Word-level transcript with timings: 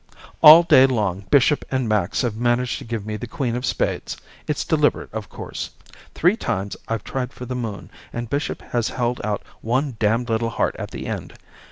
All 0.41 0.63
day 0.63 0.87
long 0.87 1.25
Bishop 1.29 1.63
and 1.69 1.87
Max 1.87 2.23
have 2.23 2.35
managed 2.35 2.79
to 2.79 2.83
give 2.83 3.05
me 3.05 3.17
the 3.17 3.27
queen 3.27 3.55
of 3.55 3.67
spades. 3.67 4.17
It's 4.47 4.65
deliberate, 4.65 5.13
of 5.13 5.29
course. 5.29 5.69
Three 6.15 6.35
times 6.35 6.75
I've 6.87 7.03
tried 7.03 7.31
for 7.31 7.45
the 7.45 7.53
moon 7.53 7.91
and 8.11 8.27
Bishop 8.27 8.63
has 8.73 8.89
held 8.89 9.21
out 9.23 9.43
one 9.61 9.97
damned 9.99 10.27
little 10.27 10.49
heart 10.49 10.75
at 10.79 10.89
the 10.89 11.05
end. 11.05 11.33